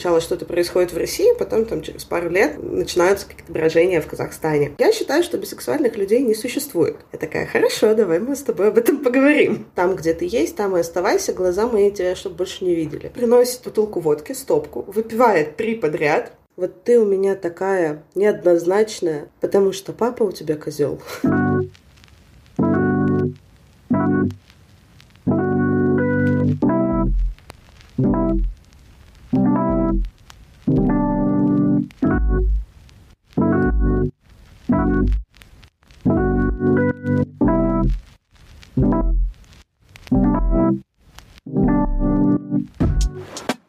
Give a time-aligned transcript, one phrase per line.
[0.00, 4.72] сначала что-то происходит в России, потом там через пару лет начинаются какие-то брожения в Казахстане.
[4.78, 6.96] Я считаю, что бисексуальных людей не существует.
[7.12, 9.66] Я такая, хорошо, давай мы с тобой об этом поговорим.
[9.74, 13.08] Там, где ты есть, там и оставайся, глаза мои тебя, чтобы больше не видели.
[13.08, 19.92] Приносит бутылку водки, стопку, выпивает три подряд, вот ты у меня такая неоднозначная, потому что
[19.92, 20.98] папа у тебя козел.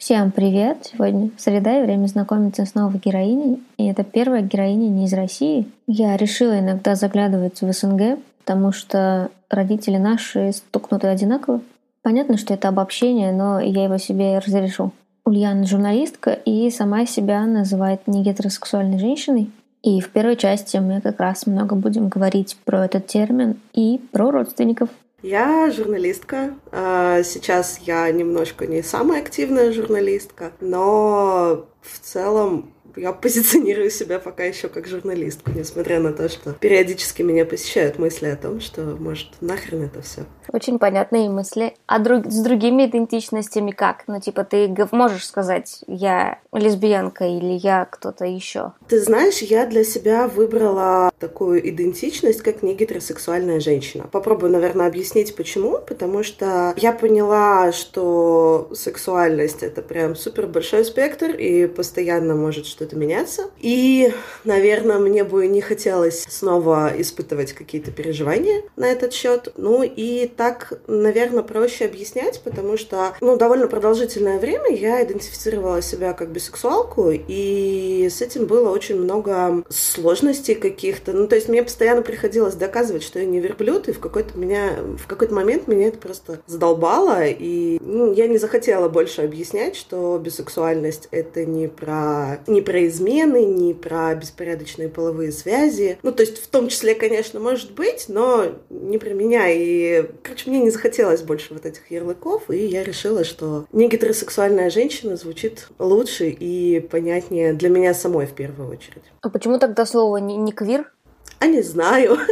[0.01, 0.89] Всем привет!
[0.91, 3.61] Сегодня среда и время знакомиться с новой героиней.
[3.77, 5.67] И это первая героиня не из России.
[5.85, 11.61] Я решила иногда заглядывать в СНГ, потому что родители наши стукнуты одинаково.
[12.01, 14.91] Понятно, что это обобщение, но я его себе разрешу.
[15.23, 19.51] Ульяна журналистка и сама себя называет не гетеросексуальной женщиной.
[19.83, 24.31] И в первой части мы как раз много будем говорить про этот термин и про
[24.31, 24.89] родственников.
[25.21, 26.55] Я журналистка.
[26.71, 34.43] А, сейчас я немножко не самая активная журналистка, но в целом я позиционирую себя пока
[34.43, 39.29] еще как журналистку, несмотря на то, что периодически меня посещают мысли о том, что, может,
[39.41, 40.25] нахрен это все.
[40.53, 41.75] Очень понятные мысли.
[41.85, 44.03] А друг, с другими идентичностями как?
[44.07, 48.73] Ну, типа, ты можешь сказать, я лесбиянка или я кто-то еще?
[48.87, 54.07] Ты знаешь, я для себя выбрала такую идентичность, как не гетеросексуальная женщина.
[54.11, 55.79] Попробую, наверное, объяснить, почему.
[55.79, 62.95] Потому что я поняла, что сексуальность— это прям супер большой спектр, и постоянно может что-то
[62.95, 63.43] меняться.
[63.59, 69.53] И, наверное, мне бы не хотелось снова испытывать какие-то переживания на этот счет.
[69.55, 76.13] Ну и так, наверное, проще объяснять, потому что, ну, довольно продолжительное время я идентифицировала себя
[76.13, 81.13] как бисексуалку, и с этим было очень много сложностей каких-то.
[81.13, 84.77] Ну, то есть мне постоянно приходилось доказывать, что я не верблюд, и в какой-то меня,
[84.97, 90.17] в какой-то момент меня это просто задолбало, и ну, я не захотела больше объяснять, что
[90.17, 95.99] бисексуальность это не про, не про измены, не про беспорядочные половые связи.
[96.01, 99.51] Ну, то есть в том числе, конечно, может быть, но не про меня.
[99.51, 104.69] И Короче, мне не захотелось больше вот этих ярлыков, и я решила, что не гетеросексуальная
[104.69, 109.03] женщина звучит лучше и понятнее для меня самой в первую очередь.
[109.21, 110.91] А почему тогда слово не, не квир?
[111.39, 112.17] А не знаю.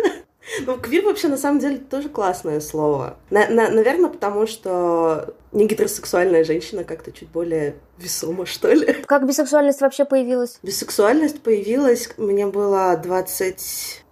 [0.65, 3.17] Ну, квир вообще на самом деле тоже классное слово.
[3.29, 8.93] На, на, наверное, потому что не гетеросексуальная женщина как-то чуть более весома, что ли.
[9.05, 10.59] Как бисексуальность вообще появилась?
[10.63, 14.03] Бисексуальность появилась, мне было 20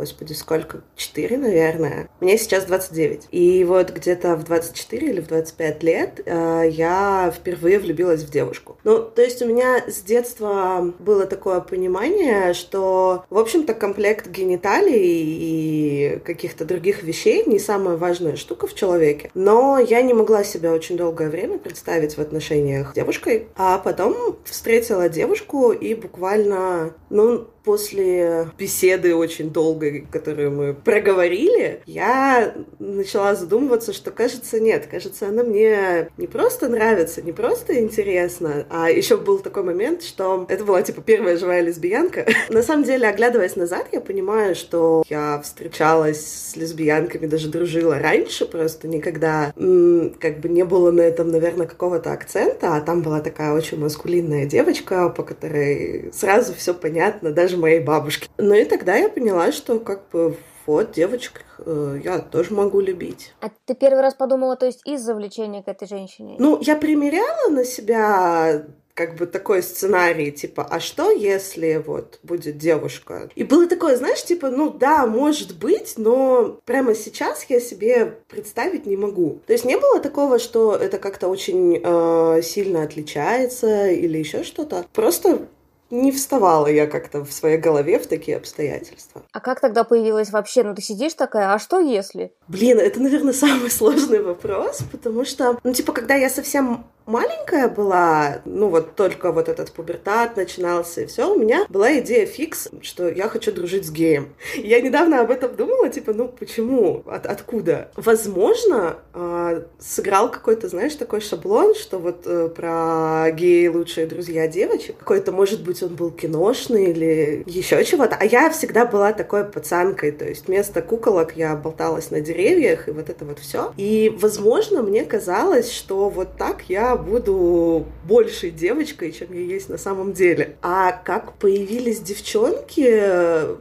[0.00, 0.80] господи, сколько?
[0.96, 2.08] Четыре, наверное.
[2.20, 3.28] Мне сейчас 29.
[3.32, 8.78] И вот где-то в 24 или в 25 лет э, я впервые влюбилась в девушку.
[8.82, 14.96] Ну, то есть у меня с детства было такое понимание, что, в общем-то, комплект гениталий
[14.96, 19.30] и каких-то других вещей не самая важная штука в человеке.
[19.34, 23.48] Но я не могла себя очень долгое время представить в отношениях с девушкой.
[23.54, 32.54] А потом встретила девушку и буквально, ну, после беседы очень долгой, которую мы проговорили, я
[32.78, 38.90] начала задумываться, что, кажется, нет, кажется, она мне не просто нравится, не просто интересна, а
[38.90, 42.26] еще был такой момент, что это была, типа, первая живая лесбиянка.
[42.48, 48.46] На самом деле, оглядываясь назад, я понимаю, что я встречалась с лесбиянками, даже дружила раньше,
[48.46, 53.52] просто никогда как бы не было на этом, наверное, какого-то акцента, а там была такая
[53.52, 58.28] очень маскулинная девочка, по которой сразу все понятно, даже даже моей бабушки.
[58.38, 63.32] Ну и тогда я поняла, что как бы вот, девочек э, я тоже могу любить.
[63.40, 66.36] А ты первый раз подумала, то есть из-за влечения к этой женщине?
[66.38, 72.58] Ну, я примеряла на себя как бы такой сценарий, типа, а что если вот будет
[72.58, 73.30] девушка?
[73.34, 78.86] И было такое, знаешь, типа, ну да, может быть, но прямо сейчас я себе представить
[78.86, 79.40] не могу.
[79.46, 84.84] То есть не было такого, что это как-то очень э, сильно отличается или еще что-то.
[84.92, 85.48] Просто
[85.90, 89.22] не вставала я как-то в своей голове в такие обстоятельства.
[89.32, 90.62] А как тогда появилась вообще?
[90.62, 92.32] Ну, ты сидишь такая, а что если?
[92.48, 98.40] Блин, это, наверное, самый сложный вопрос, потому что, ну, типа, когда я совсем маленькая была,
[98.44, 103.08] ну вот только вот этот пубертат начинался и все, у меня была идея фикс, что
[103.08, 104.34] я хочу дружить с геем.
[104.56, 107.90] Я недавно об этом думала, типа, ну почему, От, откуда?
[107.96, 114.96] Возможно, э, сыграл какой-то, знаешь, такой шаблон, что вот э, про геи лучшие друзья девочек,
[114.98, 120.12] какой-то, может быть, он был киношный или еще чего-то, а я всегда была такой пацанкой,
[120.12, 123.72] то есть вместо куколок я болталась на деревьях и вот это вот все.
[123.76, 129.78] И, возможно, мне казалось, что вот так я буду большей девочкой, чем я есть на
[129.78, 130.56] самом деле.
[130.62, 132.80] А как появились девчонки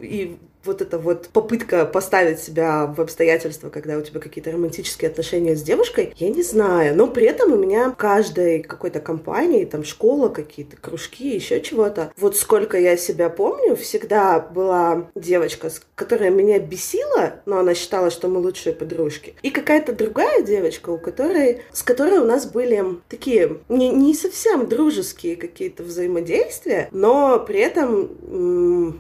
[0.01, 0.37] и
[0.69, 5.63] вот эта вот попытка поставить себя в обстоятельства, когда у тебя какие-то романтические отношения с
[5.63, 6.95] девушкой, я не знаю.
[6.95, 12.12] Но при этом у меня в каждой какой-то компании, там школа, какие-то кружки, еще чего-то.
[12.18, 18.27] Вот сколько я себя помню, всегда была девочка, которая меня бесила, но она считала, что
[18.27, 19.36] мы лучшие подружки.
[19.42, 24.68] И какая-то другая девочка, у которой, с которой у нас были такие не, не совсем
[24.68, 28.10] дружеские какие-то взаимодействия, но при этом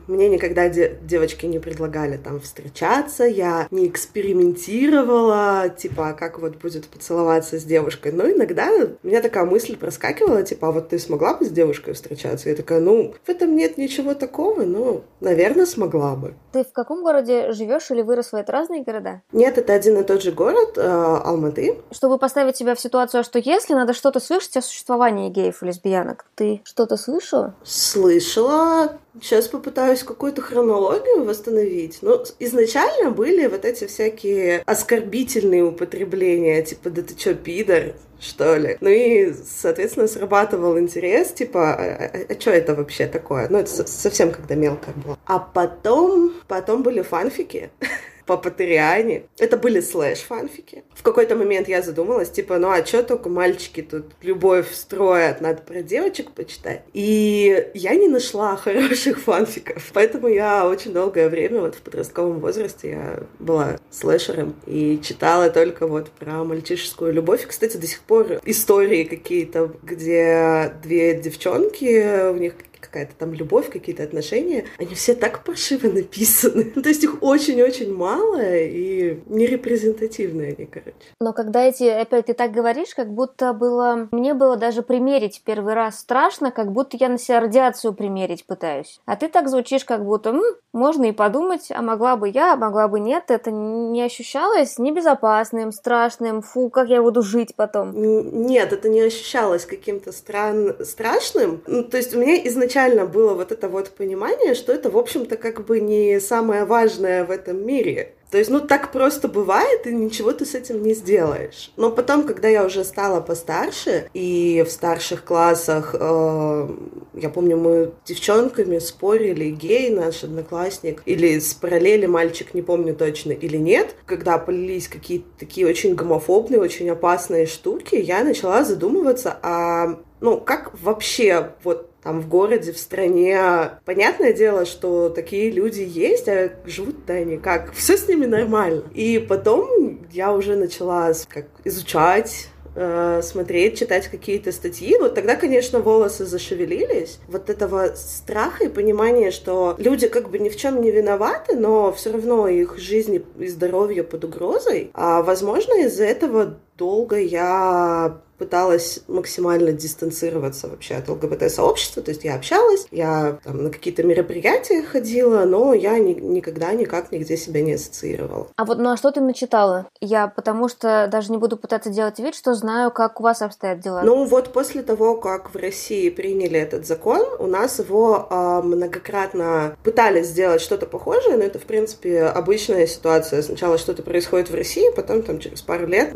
[0.07, 6.57] мне никогда де девочки не предлагали там встречаться, я не экспериментировала, типа, а как вот
[6.57, 8.11] будет поцеловаться с девушкой.
[8.11, 11.93] Но иногда у меня такая мысль проскакивала, типа, а вот ты смогла бы с девушкой
[11.93, 12.49] встречаться?
[12.49, 16.33] Я такая, ну, в этом нет ничего такого, но, наверное, смогла бы.
[16.51, 18.37] Ты в каком городе живешь или выросла?
[18.37, 19.21] Это разные города?
[19.31, 21.77] Нет, это один и тот же город, э, Алматы.
[21.91, 26.25] Чтобы поставить себя в ситуацию, что если надо что-то слышать о существовании геев и лесбиянок,
[26.35, 27.55] ты что-то слышала?
[27.63, 28.97] Слышала.
[29.21, 31.99] Сейчас попытаюсь какую-то хронологию восстановить.
[32.01, 37.93] Ну, изначально были вот эти всякие оскорбительные употребления, типа, да ты чё, пидор?
[38.19, 38.77] что ли.
[38.81, 43.47] Ну и, соответственно, срабатывал интерес, типа, а, а, а что это вообще такое?
[43.49, 45.17] Ну, это совсем когда мелко было.
[45.25, 47.69] А потом, потом были фанфики.
[48.29, 49.23] по Поттериане.
[49.39, 50.83] Это были слэш-фанфики.
[50.93, 55.63] В какой-то момент я задумалась, типа, ну а что только мальчики тут любовь строят, надо
[55.63, 56.83] про девочек почитать.
[56.93, 62.89] И я не нашла хороших фанфиков, поэтому я очень долгое время, вот в подростковом возрасте,
[62.91, 67.47] я была слэшером и читала только вот про мальчишескую любовь.
[67.47, 72.53] Кстати, до сих пор истории какие-то, где две девчонки, у них
[72.89, 76.63] какая-то там любовь, какие-то отношения, они все так паршиво написаны.
[76.83, 80.95] То есть их очень-очень мало и нерепрезентативные они, короче.
[81.19, 84.07] Но когда эти, опять ты так говоришь, как будто было...
[84.11, 88.99] Мне было даже примерить первый раз страшно, как будто я на себя радиацию примерить пытаюсь.
[89.05, 90.41] А ты так звучишь, как будто М,
[90.73, 93.25] можно и подумать, а могла бы я, а могла бы нет.
[93.29, 97.91] Это не ощущалось небезопасным, страшным, фу, как я буду жить потом.
[97.93, 100.75] Нет, это не ощущалось каким-то стран...
[100.83, 101.61] страшным.
[101.67, 104.97] Ну, то есть у меня изначально изначально было вот это вот понимание, что это, в
[104.97, 108.13] общем-то, как бы не самое важное в этом мире.
[108.31, 111.71] То есть, ну, так просто бывает, и ничего ты с этим не сделаешь.
[111.77, 116.69] Но потом, когда я уже стала постарше, и в старших классах, э,
[117.15, 122.95] я помню, мы с девчонками спорили, гей наш одноклассник, или с параллели мальчик, не помню
[122.95, 129.39] точно, или нет, когда полились какие-то такие очень гомофобные, очень опасные штуки, я начала задумываться,
[129.41, 133.39] а ну, как вообще вот там в городе, в стране.
[133.85, 137.73] Понятное дело, что такие люди есть, а живут-то они как?
[137.73, 138.83] Все с ними нормально.
[138.93, 145.79] И потом я уже начала как изучать э, смотреть, читать какие-то статьи, вот тогда, конечно,
[145.79, 147.19] волосы зашевелились.
[147.27, 151.91] Вот этого страха и понимания, что люди как бы ни в чем не виноваты, но
[151.91, 154.91] все равно их жизнь и здоровье под угрозой.
[154.93, 162.35] А возможно, из-за этого долго я пыталась максимально дистанцироваться вообще от ЛГБТ-сообщества, то есть я
[162.35, 167.73] общалась, я там, на какие-то мероприятия ходила, но я ни, никогда никак нигде себя не
[167.73, 168.47] ассоциировала.
[168.55, 169.87] А вот ну а что ты начитала?
[169.99, 173.81] Я потому что даже не буду пытаться делать вид, что знаю, как у вас обстоят
[173.81, 174.01] дела.
[174.03, 179.75] Ну вот после того, как в России приняли этот закон, у нас его э, многократно
[179.83, 183.41] пытались сделать что-то похожее, но это, в принципе, обычная ситуация.
[183.41, 186.15] Сначала что-то происходит в России, потом там через пару лет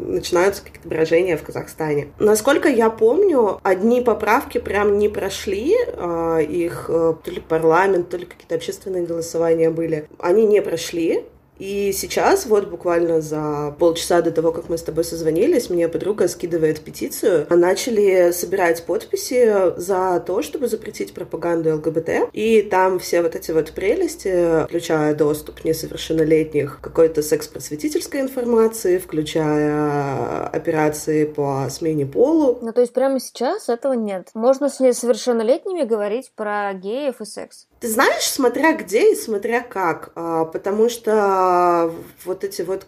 [0.53, 2.07] начинаются какие-то брожения в Казахстане.
[2.19, 8.17] Насколько я помню, одни поправки прям не прошли, а, их э, то ли парламент, то
[8.17, 10.07] ли какие-то общественные голосования были.
[10.19, 11.25] Они не прошли,
[11.59, 16.27] и сейчас, вот буквально за полчаса до того, как мы с тобой созвонились, мне подруга
[16.27, 17.45] скидывает петицию.
[17.49, 22.29] Начали собирать подписи за то, чтобы запретить пропаганду ЛГБТ.
[22.33, 31.25] И там все вот эти вот прелести, включая доступ несовершеннолетних какой-то секс-просветительской информации, включая операции
[31.25, 32.57] по смене полу.
[32.61, 34.29] Ну, то есть прямо сейчас этого нет.
[34.33, 37.67] Можно с несовершеннолетними говорить про геев и секс.
[37.83, 41.91] Ты знаешь, смотря где и смотря как, а, потому что
[42.23, 42.85] вот эти вот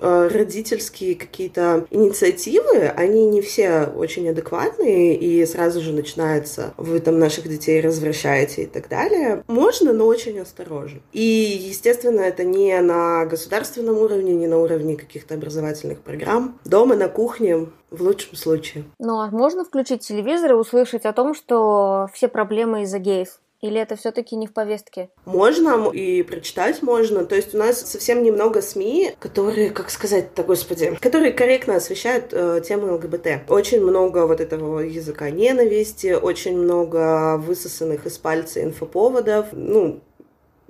[0.00, 7.20] а, родительские какие-то инициативы, они не все очень адекватные, и сразу же начинается, вы там
[7.20, 9.44] наших детей развращаете и так далее.
[9.46, 10.98] Можно, но очень осторожно.
[11.12, 16.58] И, естественно, это не на государственном уровне, не на уровне каких-то образовательных программ.
[16.64, 18.82] Дома, на кухне, в лучшем случае.
[18.98, 23.38] Ну, а можно включить телевизор и услышать о том, что все проблемы из-за геев?
[23.64, 25.08] Или это все-таки не в повестке?
[25.24, 27.24] Можно и прочитать можно.
[27.24, 32.60] То есть у нас совсем немного СМИ, которые, как сказать-то, господи, которые корректно освещают э,
[32.62, 33.48] тему ЛГБТ.
[33.48, 39.46] Очень много вот этого языка ненависти, очень много высосанных из пальца инфоповодов.
[39.52, 40.02] Ну,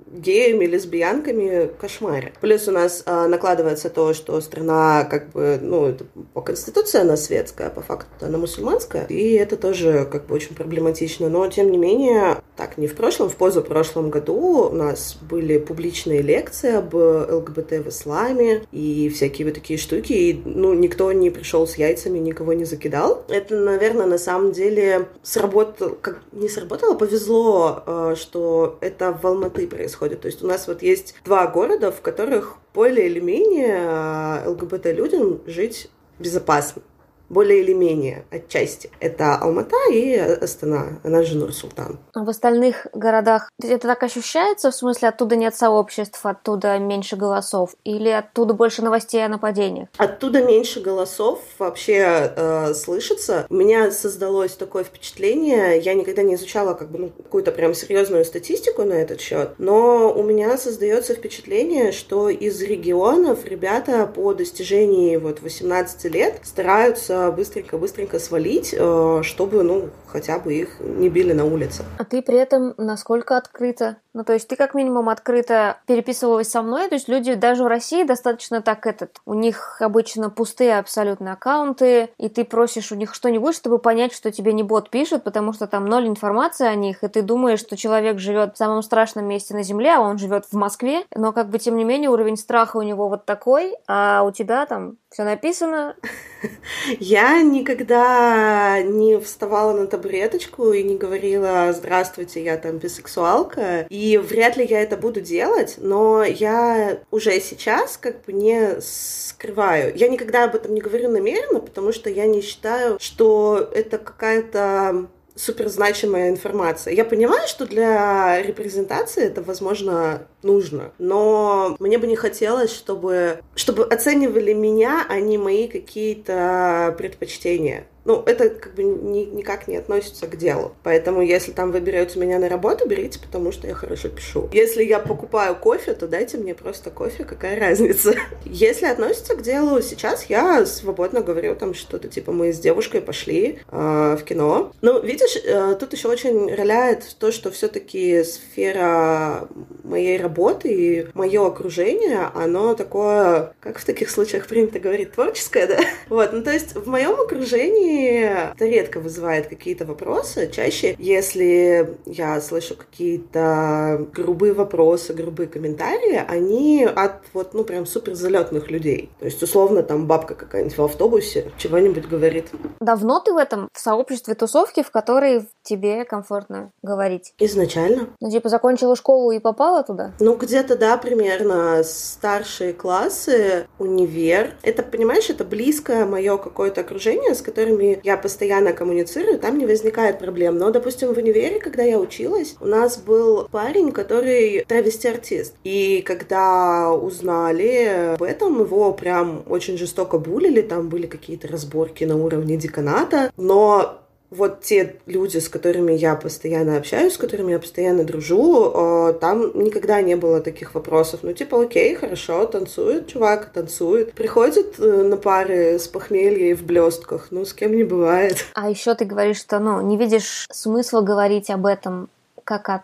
[0.07, 2.33] геями, лесбиянками кошмаре.
[2.41, 7.17] Плюс у нас а, накладывается то, что страна как бы, ну, это по конституции она
[7.17, 11.29] светская, а по факту она мусульманская, и это тоже как бы очень проблематично.
[11.29, 16.21] Но, тем не менее, так, не в прошлом, в позапрошлом году у нас были публичные
[16.21, 21.67] лекции об ЛГБТ в исламе и всякие вот такие штуки, и, ну, никто не пришел
[21.67, 23.23] с яйцами, никого не закидал.
[23.27, 29.67] Это, наверное, на самом деле сработало, как не сработало, повезло, а, что это в Алматы
[29.67, 30.21] происходит происходит.
[30.21, 35.41] То есть у нас вот есть два города, в которых более или менее э, ЛГБТ-людям
[35.47, 36.81] жить безопасно
[37.29, 38.89] более или менее отчасти.
[38.99, 41.99] Это Алмата и Астана, она же Нур-Султан.
[42.13, 44.71] А в остальных городах это так ощущается?
[44.71, 47.75] В смысле, оттуда нет сообществ, оттуда меньше голосов?
[47.83, 49.89] Или оттуда больше новостей о нападениях?
[49.97, 53.45] Оттуда меньше голосов вообще э, слышится.
[53.49, 58.25] У меня создалось такое впечатление, я никогда не изучала как бы ну, какую-то прям серьезную
[58.25, 65.17] статистику на этот счет, но у меня создается впечатление, что из регионов ребята по достижении
[65.17, 71.43] вот 18 лет стараются быстренько-быстренько свалить, э, чтобы, ну, хотя бы их не били на
[71.43, 71.83] улице.
[71.97, 73.97] А ты при этом насколько открыта?
[74.13, 77.67] Ну, то есть ты как минимум открыто переписывалась со мной, то есть люди даже в
[77.67, 83.13] России достаточно так этот, у них обычно пустые абсолютно аккаунты, и ты просишь у них
[83.13, 87.03] что-нибудь, чтобы понять, что тебе не бот пишет, потому что там ноль информации о них,
[87.03, 90.45] и ты думаешь, что человек живет в самом страшном месте на Земле, а он живет
[90.45, 94.23] в Москве, но как бы тем не менее уровень страха у него вот такой, а
[94.23, 95.97] у тебя там все написано.
[96.99, 103.87] Я никогда не вставала на табуреточку и не говорила «Здравствуйте, я там бисексуалка».
[103.89, 109.95] И вряд ли я это буду делать, но я уже сейчас как бы не скрываю.
[109.95, 115.07] Я никогда об этом не говорю намеренно, потому что я не считаю, что это какая-то
[115.35, 116.93] суперзначимая информация.
[116.93, 123.83] Я понимаю, что для репрезентации это, возможно, нужно, но мне бы не хотелось, чтобы, чтобы
[123.83, 130.27] оценивали меня, а не мои какие-то предпочтения ну, это как бы ни, никак не относится
[130.27, 130.73] к делу.
[130.83, 134.47] Поэтому, если там вы берете меня на работу, берите, потому что я хорошо пишу.
[134.53, 138.13] Если я покупаю кофе, то дайте мне просто кофе, какая разница.
[138.45, 143.59] Если относится к делу, сейчас я свободно говорю там что-то, типа, мы с девушкой пошли
[143.71, 144.71] э, в кино.
[144.81, 149.47] Ну, видишь, э, тут еще очень роляет то, что все-таки сфера
[149.83, 150.34] моей работы
[150.65, 155.77] и мое окружение, оно такое, как в таких случаях принято говорить, творческое, да?
[156.09, 158.21] Вот, ну, то есть в моем окружении
[158.53, 160.49] это редко вызывает какие-то вопросы.
[160.51, 168.13] Чаще, если я слышу какие-то грубые вопросы, грубые комментарии, они от вот, ну, прям супер
[168.15, 169.09] залетных людей.
[169.19, 172.47] То есть, условно, там бабка какая-нибудь в автобусе чего-нибудь говорит.
[172.79, 177.33] Давно ты в этом, в сообществе тусовки, в которой тебе комфортно говорить?
[177.39, 178.07] Изначально.
[178.21, 180.13] Ну, типа, закончила школу и попала туда?
[180.25, 184.53] Ну, где-то, да, примерно старшие классы, универ.
[184.63, 190.17] Это, понимаешь, это близкое мое какое-то окружение, с которыми я постоянно коммуницирую, там не возникает
[190.17, 190.57] проблем.
[190.57, 195.53] Но, допустим, в универе, когда я училась, у нас был парень, который травести-артист.
[195.63, 202.17] И когда узнали об этом, его прям очень жестоко булили, там были какие-то разборки на
[202.17, 203.31] уровне деканата.
[203.37, 204.01] Но
[204.35, 209.57] вот те люди, с которыми я постоянно общаюсь, с которыми я постоянно дружу, э, там
[209.57, 211.21] никогда не было таких вопросов.
[211.23, 214.13] Ну, типа, окей, хорошо, танцует чувак, танцует.
[214.13, 217.27] Приходит э, на пары с похмелья и в блестках.
[217.31, 218.45] Ну, с кем не бывает.
[218.53, 222.09] А еще ты говоришь, что, ну, не видишь смысла говорить об этом
[222.43, 222.83] как о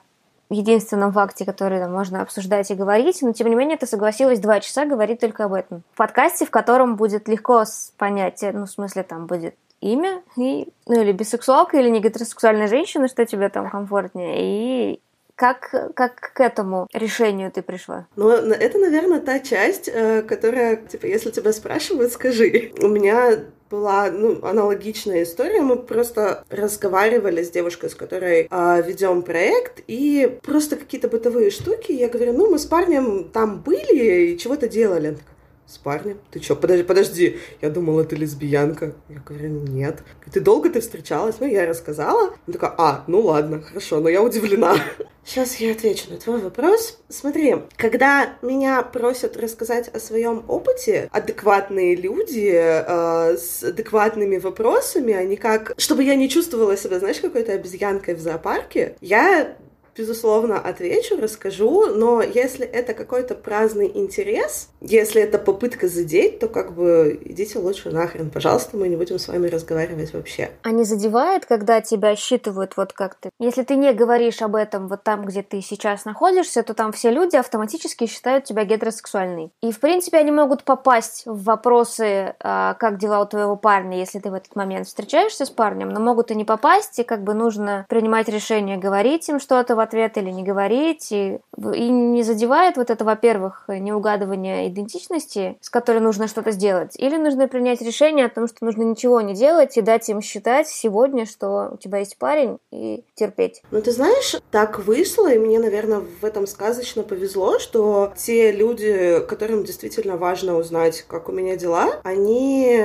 [0.49, 4.59] единственном факте, который там, можно обсуждать и говорить, но тем не менее ты согласилась два
[4.59, 5.83] часа говорить только об этом.
[5.93, 7.63] В подкасте, в котором будет легко
[7.97, 13.07] понять, ну, в смысле, там будет имя, и, ну, или бисексуалка, или не гетеросексуальная женщина,
[13.07, 15.01] что тебе там комфортнее, и
[15.35, 18.05] как, как к этому решению ты пришла?
[18.15, 22.71] Ну, это, наверное, та часть, э, которая, типа, если тебя спрашивают, скажи.
[22.79, 23.39] У меня
[23.71, 25.61] была ну, аналогичная история.
[25.61, 31.91] Мы просто разговаривали с девушкой, с которой э, ведем проект, и просто какие-то бытовые штуки.
[31.91, 35.07] Я говорю, ну, мы с парнем там были и чего-то делали.
[35.07, 35.31] Она такая,
[35.71, 36.19] с парнем?
[36.31, 38.93] Ты что, подожди, подожди, я думала, ты лесбиянка.
[39.09, 40.03] Я говорю, нет.
[40.31, 41.37] Ты долго ты встречалась?
[41.39, 42.33] Ну, я рассказала.
[42.45, 44.75] Она такая, а, ну ладно, хорошо, но я удивлена.
[45.23, 46.99] Сейчас я отвечу на твой вопрос.
[47.07, 55.37] Смотри, когда меня просят рассказать о своем опыте, адекватные люди э, с адекватными вопросами, они
[55.37, 55.73] как...
[55.77, 59.55] Чтобы я не чувствовала себя, знаешь, какой-то обезьянкой в зоопарке, я
[59.95, 66.73] безусловно, отвечу, расскажу, но если это какой-то праздный интерес, если это попытка задеть, то как
[66.73, 70.51] бы идите лучше нахрен, пожалуйста, мы не будем с вами разговаривать вообще.
[70.63, 73.29] А не задевает, когда тебя считывают вот как ты?
[73.39, 77.11] Если ты не говоришь об этом вот там, где ты сейчас находишься, то там все
[77.11, 79.51] люди автоматически считают тебя гетеросексуальной.
[79.61, 84.19] И, в принципе, они могут попасть в вопросы, а, как дела у твоего парня, если
[84.19, 87.33] ты в этот момент встречаешься с парнем, но могут и не попасть, и как бы
[87.33, 91.11] нужно принимать решение, говорить им что-то ответ или не говорить.
[91.11, 91.39] И,
[91.73, 96.95] и не задевает вот это, во-первых, неугадывание идентичности, с которой нужно что-то сделать.
[96.97, 100.67] Или нужно принять решение о том, что нужно ничего не делать и дать им считать
[100.67, 103.61] сегодня, что у тебя есть парень, и терпеть.
[103.71, 109.19] Ну, ты знаешь, так вышло, и мне, наверное, в этом сказочно повезло, что те люди,
[109.27, 112.81] которым действительно важно узнать, как у меня дела, они,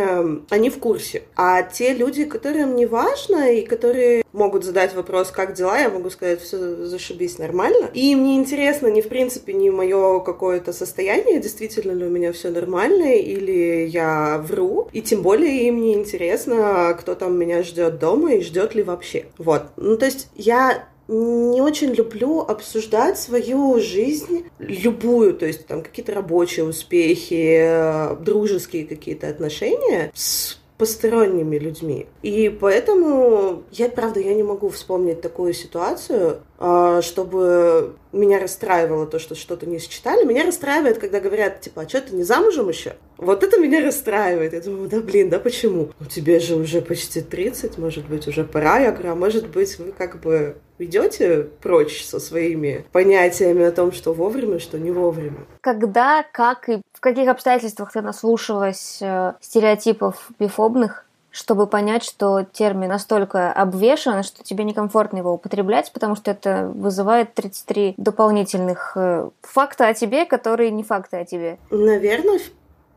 [0.51, 1.23] они в курсе.
[1.37, 6.11] А те люди, которым не важно, и которые могут задать вопрос, как дела, я могу
[6.11, 7.91] сказать, все зашибись нормально.
[7.95, 12.51] И мне интересно не в принципе не мое какое-то состояние, действительно ли у меня все
[12.51, 14.89] нормально, или я вру.
[14.93, 19.27] И тем более им не интересно, кто там меня ждет дома и ждет ли вообще.
[19.39, 19.65] Вот.
[19.77, 26.15] Ну, то есть я не очень люблю обсуждать свою жизнь, любую, то есть там какие-то
[26.15, 32.07] рабочие успехи, э, дружеские какие-то отношения с посторонними людьми.
[32.23, 39.35] И поэтому я, правда, я не могу вспомнить такую ситуацию, чтобы меня расстраивало то, что
[39.35, 40.25] что-то не считали.
[40.25, 42.97] Меня расстраивает, когда говорят, типа, а что ты не замужем еще?
[43.19, 44.53] Вот это меня расстраивает.
[44.53, 45.91] Я думаю, да блин, да почему?
[45.99, 48.79] Ну тебе же уже почти 30, может быть, уже пора.
[48.79, 53.93] Я говорю, а может быть, вы как бы идете прочь со своими понятиями о том,
[53.93, 55.47] что вовремя, что не вовремя.
[55.61, 61.06] Когда, как и в каких обстоятельствах ты наслушалась э, стереотипов бифобных?
[61.37, 67.35] Чтобы понять, что термин настолько обвешан, что тебе некомфортно его употреблять, потому что это вызывает
[67.35, 71.59] 33 дополнительных э, факта о тебе, которые не факты о тебе.
[71.69, 72.41] Наверное,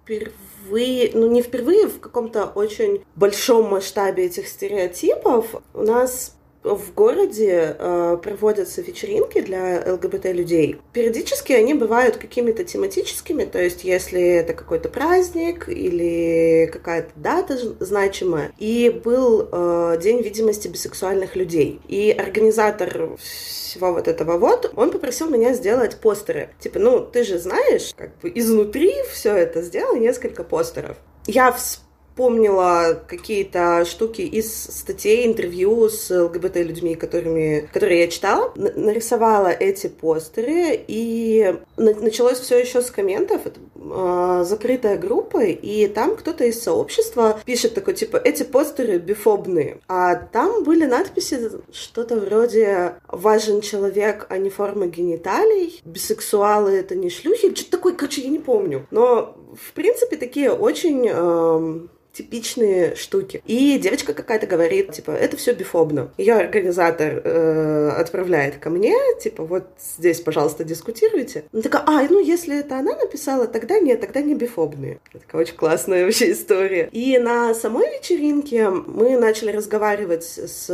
[0.01, 7.75] впервые, ну не впервые, в каком-то очень большом масштабе этих стереотипов у нас в городе
[7.77, 10.79] э, проводятся вечеринки для ЛГБТ-людей.
[10.93, 18.51] Периодически они бывают какими-то тематическими, то есть если это какой-то праздник или какая-то дата значимая.
[18.57, 21.79] И был э, День видимости бисексуальных людей.
[21.87, 26.49] И организатор всего вот этого вот, он попросил меня сделать постеры.
[26.59, 30.97] Типа, ну, ты же знаешь, как бы изнутри все это сделал несколько постеров.
[31.27, 31.88] Я вспомнила
[32.19, 40.83] помнила какие-то штуки из статей, интервью с ЛГБТ-людьми, которыми, которые я читала, нарисовала эти постеры,
[40.85, 43.43] и началось все еще с комментов.
[43.45, 49.77] Это э, закрытая группа, и там кто-то из сообщества пишет такой, типа, эти постеры бифобные.
[49.87, 51.39] А там были надписи
[51.71, 58.23] что-то вроде «важен человек, а не форма гениталий», «бисексуалы— это не шлюхи», что-то такое, короче,
[58.23, 58.85] я не помню.
[58.91, 61.07] Но, в принципе, такие очень...
[61.09, 61.87] Э,
[62.19, 63.41] типичные штуки.
[63.45, 66.11] И девочка какая-то говорит, типа, это все бифобно.
[66.17, 69.63] Ее организатор э, отправляет ко мне, типа, вот
[69.97, 71.45] здесь, пожалуйста, дискутируйте.
[71.53, 74.99] Она такая, а, ну если это она написала, тогда нет, тогда не бифобные.
[75.13, 76.89] Это такая очень классная вообще история.
[76.91, 80.67] И на самой вечеринке мы начали разговаривать с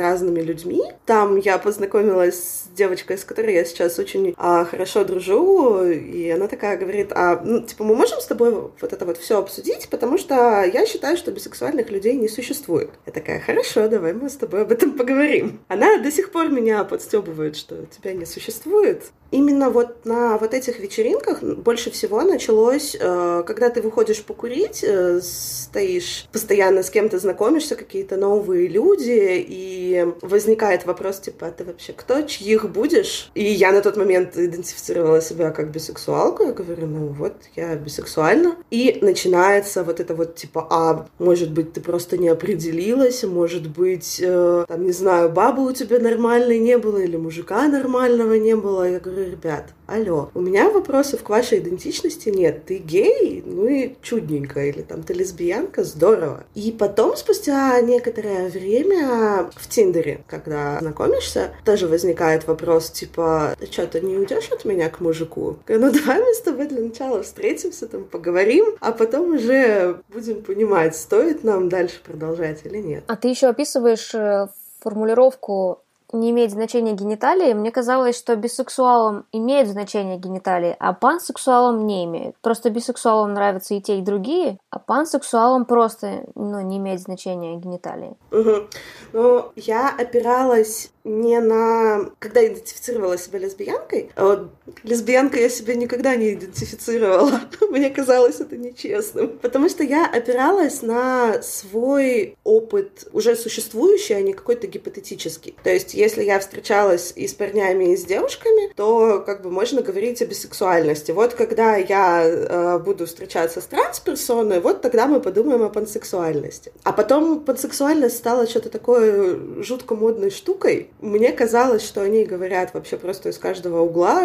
[0.00, 0.82] разными людьми.
[1.06, 6.48] Там я познакомилась с девочкой, с которой я сейчас очень а, хорошо дружу, и она
[6.48, 10.18] такая говорит, а, ну, типа, мы можем с тобой вот это вот все обсудить, потому
[10.18, 12.90] что я считаю, что бисексуальных людей не существует.
[13.06, 15.60] Я такая, хорошо, давай мы с тобой об этом поговорим.
[15.68, 19.04] Она до сих пор меня подстебывает, что тебя не существует.
[19.30, 25.20] Именно вот на вот этих вечеринках больше всего началось, э, когда ты выходишь покурить, э,
[25.22, 31.92] стоишь постоянно с кем-то знакомишься, какие-то новые люди, и возникает вопрос, типа, а ты вообще
[31.92, 33.30] кто, чьих будешь?
[33.34, 38.56] И я на тот момент идентифицировала себя как бисексуалку, я говорю, ну вот, я бисексуальна.
[38.70, 44.20] И начинается вот это вот, типа, а может быть, ты просто не определилась, может быть,
[44.22, 48.88] э, там, не знаю, бабы у тебя нормальной не было, или мужика нормального не было.
[48.88, 52.66] Я говорю, ребят, алло, у меня вопросов к вашей идентичности нет.
[52.66, 53.42] Ты гей?
[53.44, 54.60] Ну и чудненько.
[54.60, 55.82] Или там ты лесбиянка?
[55.82, 56.44] Здорово.
[56.54, 63.86] И потом, спустя некоторое время в Тиндере, когда знакомишься, тоже возникает вопрос, типа, ты что,
[63.86, 65.58] ты не уйдешь от меня к мужику?
[65.66, 70.94] Ну давай мы с тобой для начала встретимся, там поговорим, а потом уже будем понимать,
[70.96, 73.04] стоит нам дальше продолжать или нет.
[73.06, 74.48] А ты еще описываешь э,
[74.80, 82.04] формулировку не имеет значения гениталии, мне казалось, что бисексуалам имеет значение гениталии, а пансексуалам не
[82.04, 82.36] имеет.
[82.40, 88.16] Просто бисексуалам нравятся и те, и другие, а пансексуалам просто ну, не имеет значения гениталии.
[88.30, 88.68] Угу.
[89.12, 92.10] Ну, я опиралась не на...
[92.18, 94.50] Когда идентифицировала себя лесбиянкой, а вот
[94.82, 97.40] лесбиянкой я себя никогда не идентифицировала.
[97.70, 99.38] Мне казалось это нечестным.
[99.38, 105.56] Потому что я опиралась на свой опыт уже существующий, а не какой-то гипотетический.
[105.62, 109.82] То есть, если я встречалась и с парнями, и с девушками, то как бы можно
[109.82, 111.10] говорить о бисексуальности.
[111.10, 116.72] Вот когда я э, буду встречаться с трансперсоной, вот тогда мы подумаем о пансексуальности.
[116.84, 122.96] А потом пансексуальность стала что-то такое жутко модной штукой, мне казалось, что они говорят вообще
[122.96, 124.24] просто из каждого угла,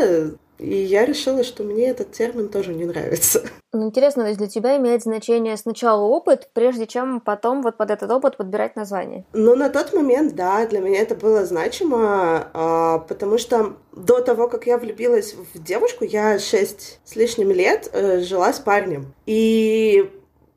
[0.59, 3.41] и я решила, что мне этот термин тоже не нравится.
[3.75, 7.89] Ну, интересно, то есть для тебя имеет значение сначала опыт, прежде чем потом вот под
[7.89, 9.25] этот опыт подбирать название?
[9.33, 14.47] Ну, на тот момент, да, для меня это было значимо, а, потому что до того,
[14.47, 19.13] как я влюбилась в девушку, я шесть с лишним лет э, жила с парнем.
[19.25, 20.09] И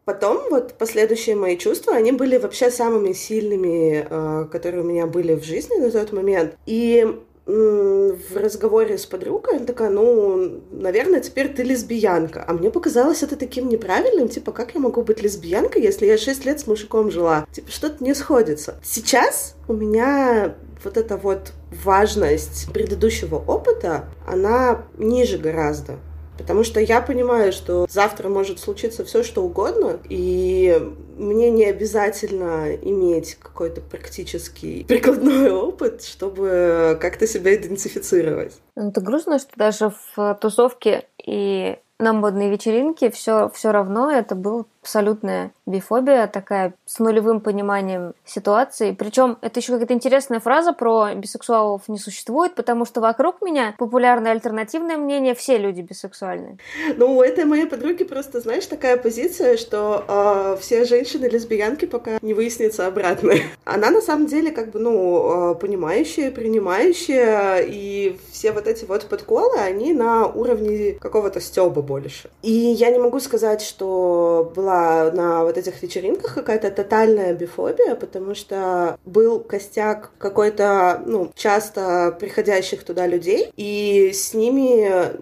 [0.07, 5.35] Потом вот последующие мои чувства, они были вообще самыми сильными, э, которые у меня были
[5.35, 6.55] в жизни на тот момент.
[6.65, 12.45] И в разговоре с подругой, она такая, ну, наверное, теперь ты лесбиянка.
[12.47, 16.45] А мне показалось это таким неправильным, типа, как я могу быть лесбиянкой, если я 6
[16.45, 17.47] лет с мужиком жила?
[17.53, 18.81] Типа, что-то не сходится.
[18.83, 21.53] Сейчас у меня вот эта вот
[21.85, 25.99] важность предыдущего опыта, она ниже гораздо.
[26.39, 30.81] Потому что я понимаю, что завтра может случиться все, что угодно, и
[31.17, 38.55] мне не обязательно иметь какой-то практический прикладной опыт, чтобы как-то себя идентифицировать.
[38.77, 44.35] Ну, это грустно, что даже в тусовке и на модной вечеринке все, все равно это
[44.35, 48.93] был абсолютная бифобия, такая с нулевым пониманием ситуации.
[48.93, 54.31] Причем это еще какая-то интересная фраза про бисексуалов не существует, потому что вокруг меня популярное
[54.31, 56.59] альтернативное мнение, все люди бисексуальные.
[56.97, 62.19] Ну, у этой моей подруги просто, знаешь, такая позиция, что э, все женщины лесбиянки, пока
[62.23, 63.41] не выяснится обратное.
[63.65, 69.07] Она на самом деле как бы, ну, э, понимающая, принимающая, и все вот эти вот
[69.07, 72.31] подколы, они на уровне какого-то стеба больше.
[72.43, 74.76] И я не могу сказать, что была
[75.15, 82.85] на вот этих вечеринках какая-то тотальная бифобия, потому что был костяк какой-то, ну, часто приходящих
[82.85, 85.17] туда людей, и с ними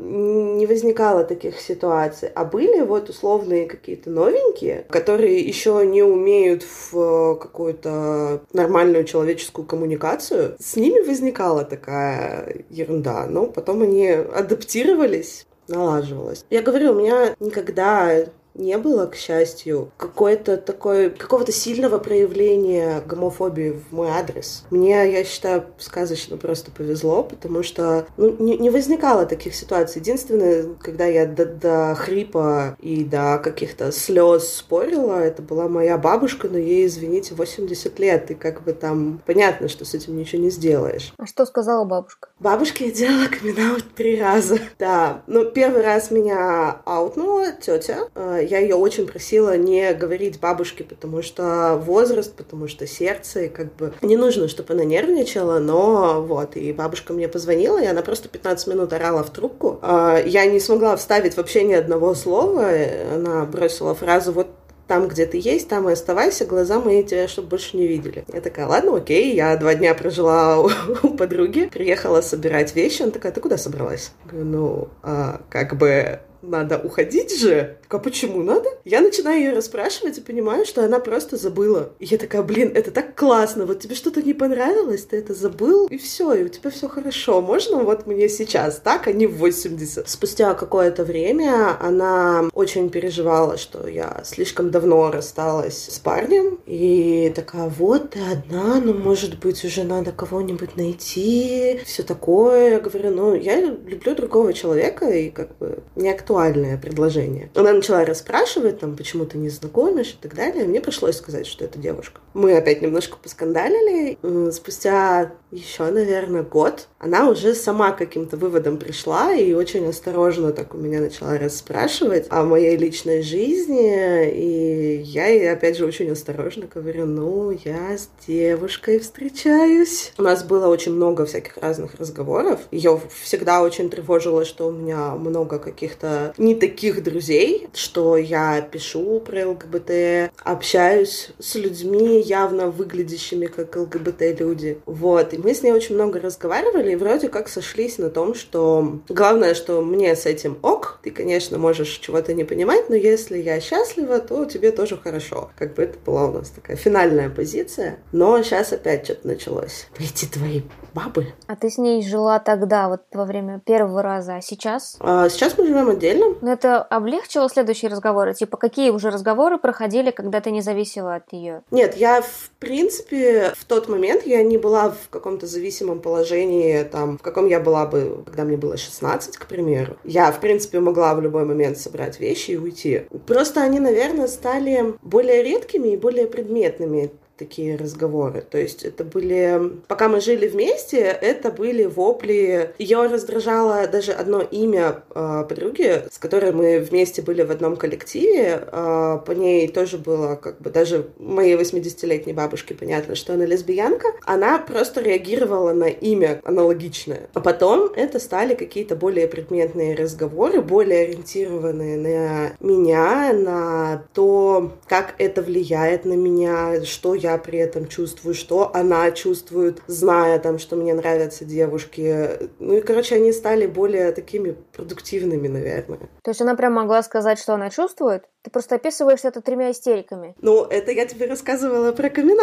[0.57, 2.31] не возникало таких ситуаций.
[2.35, 10.57] А были вот условные какие-то новенькие, которые еще не умеют в какую-то нормальную человеческую коммуникацию.
[10.59, 13.27] С ними возникала такая ерунда.
[13.27, 16.45] Но потом они адаптировались налаживалось.
[16.51, 23.71] Я говорю, у меня никогда не было, к счастью, какой-то такой, какого-то сильного проявления гомофобии
[23.71, 24.64] в мой адрес.
[24.71, 30.01] Мне, я считаю, сказочно просто повезло, потому что ну, не, не возникало таких ситуаций.
[30.01, 36.49] Единственное, когда я до, до хрипа и до каких-то слез спорила, это была моя бабушка,
[36.49, 40.51] но ей, извините, 80 лет, и как бы там понятно, что с этим ничего не
[40.51, 41.12] сделаешь.
[41.19, 42.29] А что сказала бабушка?
[42.38, 43.55] Бабушке я делала камин
[43.97, 44.59] три раза.
[44.79, 50.85] Да, ну первый раз меня аутнула тетя, э, я ее очень просила не говорить бабушке,
[50.85, 56.22] потому что возраст, потому что сердце, и как бы не нужно, чтобы она нервничала, но
[56.22, 59.78] вот, и бабушка мне позвонила, и она просто 15 минут орала в трубку.
[59.83, 62.68] А, я не смогла вставить вообще ни одного слова,
[63.14, 64.48] она бросила фразу «вот
[64.87, 68.24] там, где ты есть, там и оставайся, глаза мои тебя, чтобы больше не видели.
[68.33, 70.70] Я такая, ладно, окей, я два дня прожила у,
[71.02, 74.12] у подруги, приехала собирать вещи, она такая, ты куда собралась?
[74.26, 77.78] Говорю, ну, а, как бы надо уходить же.
[77.88, 78.68] А почему надо?
[78.85, 81.92] Я начинаю ее расспрашивать и понимаю, что она просто забыла.
[82.00, 83.66] И я такая, блин, это так классно.
[83.66, 87.40] Вот тебе что-то не понравилось, ты это забыл, и все, и у тебя все хорошо.
[87.40, 90.09] Можно вот мне сейчас так, а не в 80?
[90.09, 96.59] Спустя какое-то время она очень переживала, что я слишком давно рассталась с парнем.
[96.66, 102.70] И такая, вот ты одна, ну, может быть, уже надо кого-нибудь найти, все такое.
[102.70, 107.49] Я говорю, ну, я люблю другого человека, и как бы не актуальное предложение.
[107.55, 110.64] Она начала расспрашивать, там, почему ты не знакомишь и так далее.
[110.64, 112.20] Мне пришлось сказать, что это девушка.
[112.35, 114.18] Мы опять немножко поскандалили.
[114.51, 120.79] Спустя еще, наверное, год она уже сама каким-то выводом пришла и очень осторожно так у
[120.79, 124.31] меня начала расспрашивать о моей личной жизни.
[124.31, 130.14] И я ей, опять же, очень осторожно говорю, ну, я с девушкой встречаюсь.
[130.17, 132.61] У нас было очень много всяких разных разговоров.
[132.71, 139.21] Ее всегда очень тревожило, что у меня много каких-то не таких друзей, что я пишу
[139.21, 144.79] про ЛГБТ, общаюсь с людьми, явно выглядящими как ЛГБТ-люди.
[144.87, 145.35] Вот.
[145.35, 149.54] И мы с ней очень много разговаривали, и вроде как сошлись на том, что главное,
[149.54, 154.20] что мне с этим ок, ты, конечно, можешь чего-то не понимать, но если я счастлива,
[154.20, 155.50] то тебе тоже хорошо.
[155.59, 157.98] Как бы это была у нас такая финальная позиция.
[158.12, 159.88] Но сейчас опять что-то началось.
[159.98, 160.62] Эти твои
[160.94, 161.26] бабы.
[161.48, 164.96] А ты с ней жила тогда, вот во время первого раза, а сейчас?
[165.00, 166.37] А сейчас мы живем отдельно.
[166.40, 168.35] Но это облегчило следующие разговоры?
[168.35, 171.62] Типа, какие уже разговоры проходили, когда ты не зависела от нее?
[171.72, 177.18] Нет, я, в принципе, в тот момент я не была в каком-то зависимом положении, там,
[177.18, 179.97] в каком я была бы, когда мне было 16, к примеру.
[180.05, 183.03] Я, в принципе, могла в любой момент собрать вещи и уйти.
[183.27, 188.42] Просто они, наверное, стали более редкими и более предметными такие разговоры.
[188.42, 189.61] То есть это были...
[189.88, 192.75] Пока мы жили вместе, это были вопли.
[192.79, 198.64] Ее раздражало даже одно имя э, подруги, с которой мы вместе были в одном коллективе.
[198.70, 204.09] Э, по ней тоже было как бы даже моей 80-летней бабушке понятно, что она лесбиянка.
[204.25, 207.29] Она просто реагировала на имя аналогичное.
[207.35, 215.14] А потом это стали какие-то более предметные разговоры, более ориентированные на меня, на то, как
[215.18, 220.77] это влияет на меня, что я при этом чувствую, что она чувствует, зная там, что
[220.77, 222.51] мне нравятся девушки.
[222.59, 226.11] Ну и, короче, они стали более такими продуктивными, наверное.
[226.23, 228.25] То есть она прям могла сказать, что она чувствует?
[228.44, 230.35] Ты просто описываешь это тремя истериками.
[230.42, 232.38] Ну, это я тебе рассказывала про камин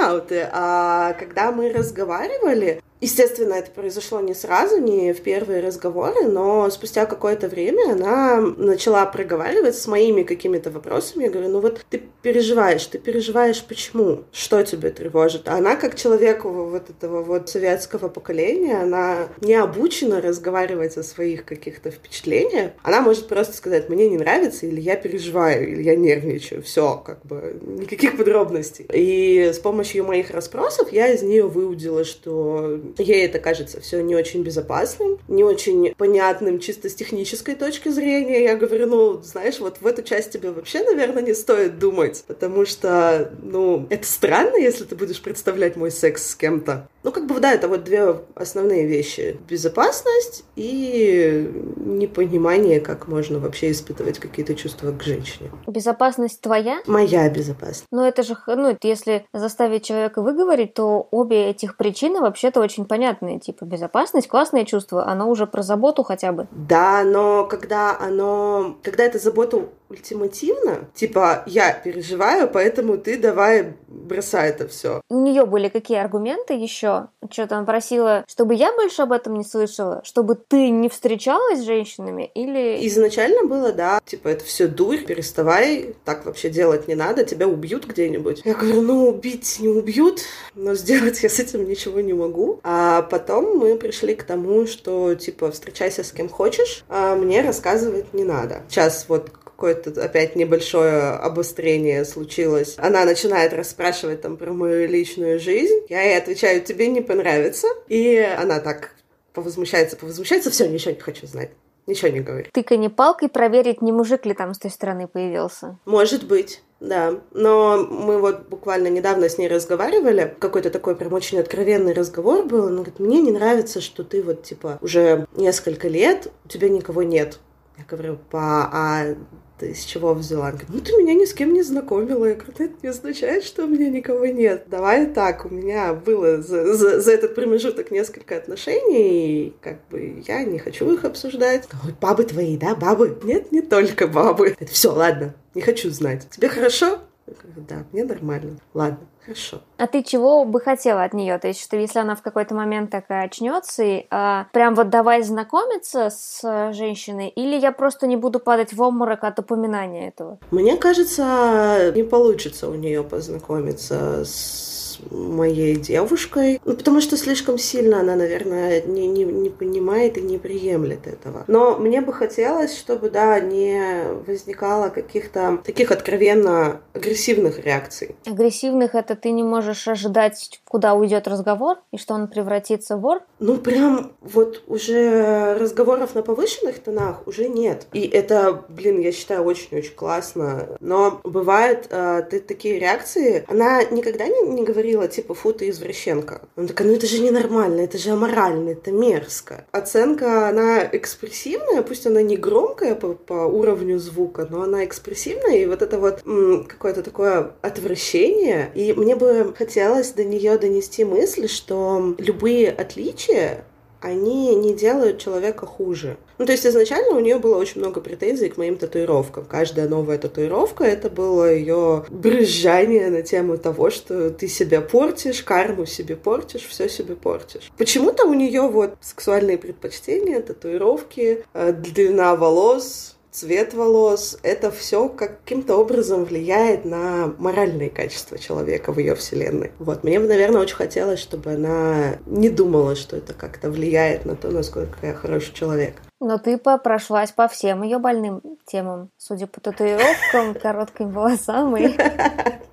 [0.51, 7.07] А когда мы разговаривали, Естественно, это произошло не сразу, не в первые разговоры, но спустя
[7.07, 11.23] какое-то время она начала проговаривать с моими какими-то вопросами.
[11.23, 14.25] Я говорю, ну вот ты переживаешь, ты переживаешь почему?
[14.31, 15.47] Что тебя тревожит?
[15.47, 21.43] А она, как человек вот этого вот советского поколения, она не обучена разговаривать о своих
[21.43, 22.73] каких-то впечатлениях.
[22.83, 26.61] Она может просто сказать, мне не нравится, или я переживаю, или я нервничаю.
[26.63, 28.85] Все, как бы, никаких подробностей.
[28.93, 34.15] И с помощью моих расспросов я из нее выудила, что Ей это кажется все не
[34.15, 38.43] очень безопасным, не очень понятным чисто с технической точки зрения.
[38.43, 42.65] Я говорю, ну, знаешь, вот в эту часть тебе вообще, наверное, не стоит думать, потому
[42.65, 46.87] что, ну, это странно, если ты будешь представлять мой секс с кем-то.
[47.03, 49.39] Ну, как бы, да, это вот две основные вещи.
[49.49, 55.51] Безопасность и непонимание, как можно вообще испытывать какие-то чувства к женщине.
[55.81, 56.77] Безопасность твоя?
[56.85, 57.85] Моя безопасность.
[57.89, 63.39] Ну, это же, ну, если заставить человека выговорить, то обе этих причины вообще-то очень понятные.
[63.39, 66.47] Типа, безопасность, классное чувство, оно уже про заботу хотя бы.
[66.51, 68.75] Да, но когда оно...
[68.83, 75.01] Когда это забота ультимативно, типа, я переживаю, поэтому ты давай бросай это все.
[75.09, 77.07] У нее были какие аргументы еще?
[77.29, 81.65] Что-то она просила, чтобы я больше об этом не слышала, чтобы ты не встречалась с
[81.65, 82.87] женщинами или...
[82.87, 85.70] Изначально было, да, типа, это все дурь, переставай,
[86.05, 88.41] так вообще делать не надо, тебя убьют где-нибудь.
[88.45, 90.21] Я говорю, ну, убить не убьют,
[90.55, 92.59] но сделать я с этим ничего не могу.
[92.63, 98.13] А потом мы пришли к тому, что, типа, встречайся с кем хочешь, а мне рассказывать
[98.13, 98.63] не надо.
[98.69, 99.31] Сейчас вот
[99.61, 102.73] какое-то опять небольшое обострение случилось.
[102.77, 105.81] Она начинает расспрашивать там про мою личную жизнь.
[105.87, 107.67] Я ей отвечаю, тебе не понравится.
[107.87, 108.95] И она так
[109.33, 111.51] повозмущается, повозмущается, все, ничего не хочу знать.
[111.87, 112.51] Ничего не говорит.
[112.51, 115.77] Тыканье палкой проверить, не мужик ли там с той стороны появился.
[115.85, 116.63] Может быть.
[116.79, 122.43] Да, но мы вот буквально недавно с ней разговаривали, какой-то такой прям очень откровенный разговор
[122.43, 122.65] был.
[122.65, 127.03] Она говорит, мне не нравится, что ты вот типа уже несколько лет, у тебя никого
[127.03, 127.37] нет.
[127.77, 129.15] Я говорю, па, а
[129.61, 130.47] ты с чего взяла?
[130.47, 132.25] Она говорит, ну ты меня ни с кем не знакомила.
[132.25, 134.63] Я говорю, это не означает, что у меня никого нет.
[134.67, 140.23] Давай так, у меня было за, за, за этот промежуток несколько отношений, и как бы
[140.27, 141.69] я не хочу их обсуждать.
[141.85, 143.19] Ой, бабы твои, да, бабы?
[143.23, 144.55] Нет, не только бабы.
[144.59, 146.27] Это все, ладно, не хочу знать.
[146.31, 146.97] Тебе хорошо?
[147.27, 148.57] Я говорю, да, мне нормально.
[148.73, 149.07] Ладно.
[149.23, 149.61] Хорошо.
[149.77, 151.37] А ты чего бы хотела от нее?
[151.37, 155.21] То есть, что если она в какой-то момент такая очнется и а, прям вот давай
[155.21, 160.39] знакомиться с женщиной, или я просто не буду падать в обморок от упоминания этого?
[160.49, 166.61] Мне кажется, не получится у нее познакомиться с моей девушкой.
[166.65, 171.43] Ну, потому что слишком сильно она, наверное, не, не, не понимает и не приемлет этого.
[171.47, 178.15] Но мне бы хотелось, чтобы, да, не возникало каких-то таких откровенно агрессивных реакций.
[178.25, 183.21] Агрессивных это ты не можешь ожидать, куда уйдет разговор и что он превратится в вор?
[183.39, 187.87] Ну, прям вот уже разговоров на повышенных тонах уже нет.
[187.93, 190.69] И это, блин, я считаю, очень-очень классно.
[190.79, 193.43] Но бывают э, такие реакции.
[193.47, 196.41] Она никогда не, не говорила, типа, фу, ты извращенка.
[196.55, 199.65] Она такая, ну это же ненормально, это же аморально, это мерзко.
[199.71, 205.65] Оценка, она экспрессивная, пусть она не громкая по, по уровню звука, но она экспрессивная, и
[205.65, 206.21] вот это вот
[206.67, 208.71] какое-то такое отвращение.
[208.75, 213.65] И мне бы хотелось до нее донести мысль, что любые отличия
[214.01, 216.17] они не делают человека хуже.
[216.37, 219.45] Ну, то есть изначально у нее было очень много претензий к моим татуировкам.
[219.45, 225.85] Каждая новая татуировка— это было ее брызжание на тему того, что ты себя портишь, карму
[225.85, 227.71] себе портишь, все себе портишь.
[227.77, 235.77] Почему-то у нее вот сексуальные предпочтения, татуировки, э, длина волос, цвет волос, это все каким-то
[235.77, 239.71] образом влияет на моральные качества человека в ее вселенной.
[239.79, 244.35] Вот, мне бы, наверное, очень хотелось, чтобы она не думала, что это как-то влияет на
[244.35, 245.95] то, насколько я хороший человек.
[246.19, 251.89] Но ты прошлась по всем ее больным темам, судя по татуировкам, коротким волосам и...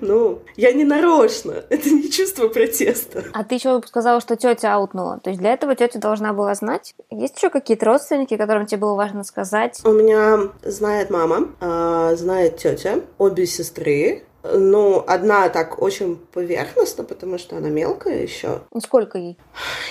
[0.00, 1.64] Ну, я не нарочно.
[1.70, 3.24] Это не чувство протеста.
[3.32, 5.20] А ты еще сказала, что тетя аутнула.
[5.22, 6.94] То есть для этого тетя должна была знать.
[7.10, 9.80] Есть еще какие-то родственники, которым тебе было важно сказать?
[9.84, 17.38] У меня знает мама, а, знает тетя, обе сестры, ну, одна так очень поверхностно, потому
[17.38, 18.60] что она мелкая еще.
[18.82, 19.38] Сколько ей?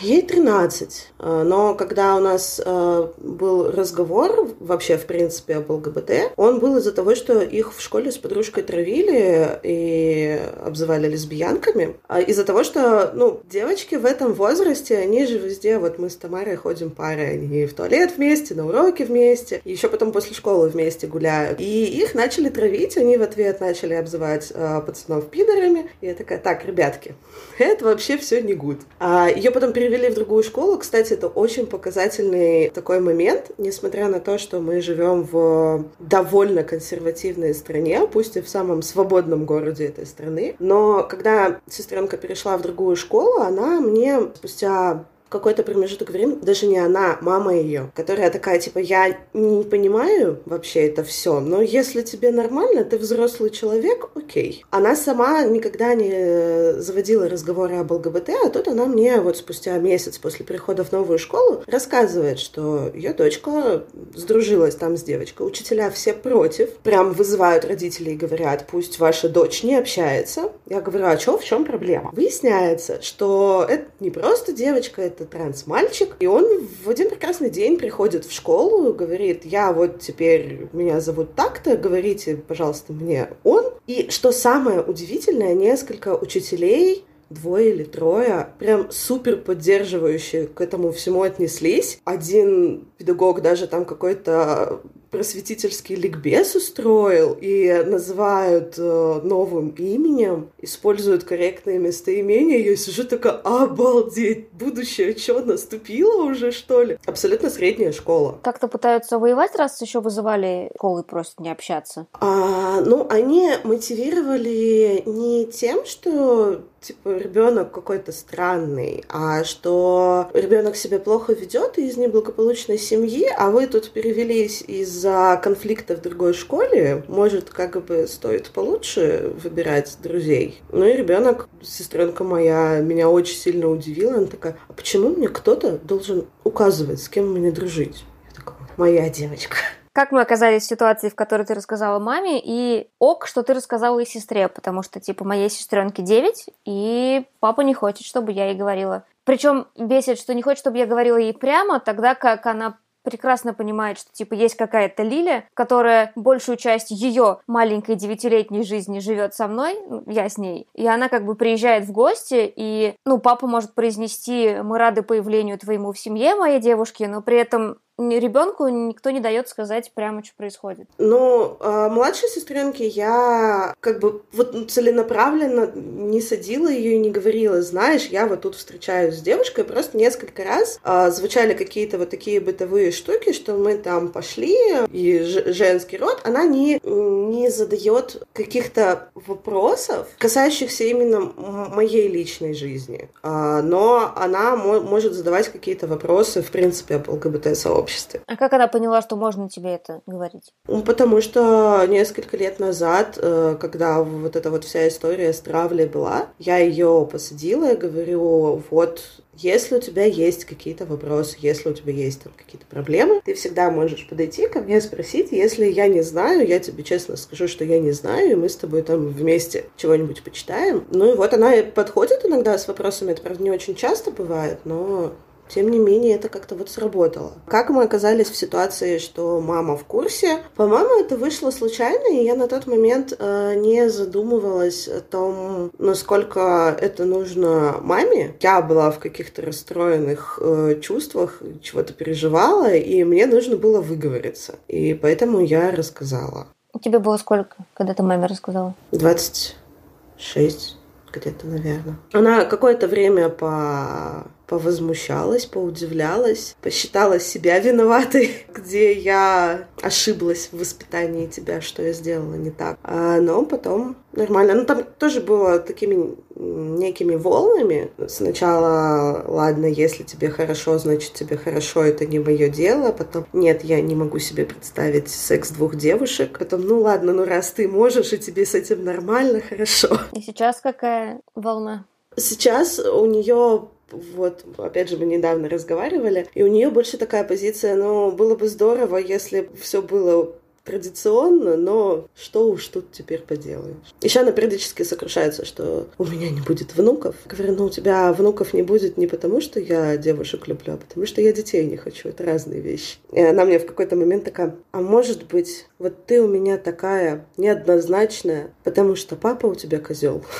[0.01, 1.11] Ей 13.
[1.19, 6.77] А, но когда у нас а, был разговор вообще, в принципе, об ЛГБТ, он был
[6.77, 11.95] из-за того, что их в школе с подружкой травили и обзывали лесбиянками.
[12.07, 16.15] А из-за того, что, ну, девочки в этом возрасте, они же везде, вот мы с
[16.15, 21.07] Тамарой ходим парой, они в туалет вместе, на уроки вместе, еще потом после школы вместе
[21.07, 21.59] гуляют.
[21.59, 25.89] И их начали травить, они в ответ начали обзывать называть э, пацанов пидорами.
[26.01, 27.15] И я такая, так, ребятки,
[27.59, 28.81] это вообще все не гуд.
[28.99, 30.77] А, ее потом перевели в другую школу.
[30.77, 37.53] Кстати, это очень показательный такой момент, несмотря на то, что мы живем в довольно консервативной
[37.53, 40.55] стране, пусть и в самом свободном городе этой страны.
[40.59, 46.77] Но когда сестренка перешла в другую школу, она мне спустя какой-то промежуток времени, даже не
[46.77, 52.31] она, мама ее, которая такая, типа, я не понимаю вообще это все, но если тебе
[52.31, 54.63] нормально, ты взрослый человек, окей.
[54.69, 60.17] Она сама никогда не заводила разговоры об ЛГБТ, а тут она мне вот спустя месяц
[60.17, 65.47] после прихода в новую школу рассказывает, что ее дочка сдружилась там с девочкой.
[65.47, 70.51] Учителя все против, прям вызывают родителей и говорят, пусть ваша дочь не общается.
[70.67, 72.11] Я говорю, а что, в чем проблема?
[72.13, 77.77] Выясняется, что это не просто девочка, это это транс-мальчик, и он в один прекрасный день
[77.77, 83.65] приходит в школу, говорит, я вот теперь, меня зовут так-то, говорите, пожалуйста, мне он.
[83.87, 91.23] И что самое удивительное, несколько учителей двое или трое, прям супер поддерживающие к этому всему
[91.23, 91.99] отнеслись.
[92.05, 101.79] Один педагог даже там какой-то просветительский ликбез устроил и называют э, новым именем, используют корректные
[101.79, 102.59] местоимения.
[102.59, 106.97] Я сижу такая, обалдеть, будущее что, наступило уже, что ли?
[107.05, 108.39] Абсолютно средняя школа.
[108.43, 112.07] Как-то пытаются воевать, раз еще вызывали школы просят не общаться?
[112.13, 120.99] А, ну, они мотивировали не тем, что типа ребенок какой-то странный, а что ребенок себя
[120.99, 127.49] плохо ведет из неблагополучной семьи, а вы тут перевелись из-за конфликта в другой школе, может,
[127.49, 130.61] как бы стоит получше выбирать друзей.
[130.71, 134.15] Ну и ребенок, сестренка моя, меня очень сильно удивила.
[134.15, 138.05] Она такая, а почему мне кто-то должен указывать, с кем мне дружить?
[138.29, 139.57] Я такая, моя девочка.
[139.95, 143.97] Как мы оказались в ситуации, в которой ты рассказала маме, и ок, что ты рассказала
[143.99, 148.57] и сестре, потому что, типа, моей сестренке 9, и папа не хочет, чтобы я ей
[148.57, 149.05] говорила.
[149.23, 153.99] Причем бесит, что не хочет, чтобы я говорила ей прямо, тогда как она прекрасно понимает,
[153.99, 159.77] что типа есть какая-то Лиля, которая большую часть ее маленькой девятилетней жизни живет со мной,
[159.87, 163.75] ну, я с ней, и она как бы приезжает в гости, и, ну, папа может
[163.75, 169.19] произнести «мы рады появлению твоему в семье моей девушки», но при этом ребенку никто не
[169.19, 170.87] дает сказать прямо, что происходит.
[170.97, 177.61] Ну, э, младшей сестренке я как бы вот целенаправленно не садила ее и не говорила,
[177.61, 182.39] знаешь, я вот тут встречаюсь с девушкой, просто несколько раз э, звучали какие-то вот такие
[182.41, 184.55] бытовые штуки, что мы там пошли,
[184.91, 193.61] и женский род, она не, не задает каких-то вопросов, касающихся именно моей личной жизни, э,
[193.63, 197.84] но она может задавать какие-то вопросы, в принципе, об ЛГБТ-сообществе.
[198.27, 200.53] А как она поняла, что можно тебе это говорить?
[200.67, 205.85] Ну, потому что несколько лет назад, э, когда вот эта вот вся история с травлей
[205.85, 209.01] была, я ее посадила и говорю, вот
[209.37, 213.69] если у тебя есть какие-то вопросы, если у тебя есть там какие-то проблемы, ты всегда
[213.69, 215.31] можешь подойти ко мне спросить.
[215.31, 218.55] Если я не знаю, я тебе честно скажу, что я не знаю, и мы с
[218.55, 220.85] тобой там вместе чего-нибудь почитаем.
[220.91, 225.13] Ну и вот она подходит иногда с вопросами, это, правда, не очень часто бывает, но
[225.47, 227.33] тем не менее, это как-то вот сработало.
[227.47, 230.39] Как мы оказались в ситуации, что мама в курсе?
[230.55, 236.75] По-моему, это вышло случайно, и я на тот момент э, не задумывалась о том, насколько
[236.79, 238.35] это нужно маме.
[238.41, 244.55] Я была в каких-то расстроенных э, чувствах, чего-то переживала, и мне нужно было выговориться.
[244.67, 246.47] И поэтому я рассказала.
[246.73, 248.75] У тебя было сколько, когда ты маме рассказала?
[248.91, 250.77] 26
[251.13, 251.95] где-то, наверное.
[252.11, 261.61] Она какое-то время по повозмущалась, поудивлялась, посчитала себя виноватой, где я ошиблась в воспитании тебя,
[261.61, 262.77] что я сделала не так.
[262.83, 264.53] А, но потом нормально.
[264.55, 267.91] Ну, там тоже было такими некими волнами.
[268.07, 272.91] Сначала, ладно, если тебе хорошо, значит тебе хорошо, это не мое дело.
[272.91, 276.37] Потом, нет, я не могу себе представить секс двух девушек.
[276.39, 279.99] Потом, ну ладно, ну раз ты можешь, и тебе с этим нормально, хорошо.
[280.13, 281.85] И сейчас какая волна?
[282.17, 287.75] Сейчас у нее вот, опять же, мы недавно разговаривали, и у нее больше такая позиция,
[287.75, 293.75] ну, было бы здорово, если все было традиционно, но что уж тут теперь поделаешь.
[294.01, 297.15] Еще она периодически сокрушается, что у меня не будет внуков.
[297.25, 301.05] Говорю, ну у тебя внуков не будет не потому, что я девушек люблю, а потому
[301.05, 302.09] что я детей не хочу.
[302.09, 302.97] Это разные вещи.
[303.13, 307.25] И она мне в какой-то момент такая, а может быть, вот ты у меня такая
[307.37, 310.23] неоднозначная, потому что папа у тебя козел.